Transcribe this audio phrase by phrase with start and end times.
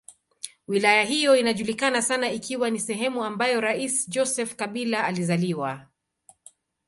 [0.67, 5.87] Wilaya hiyo inajulikana sana ikiwa ni sehemu ambayo rais Joseph Kabila alizaliwa.